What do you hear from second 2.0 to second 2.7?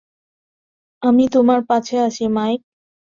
আছি, মাইক।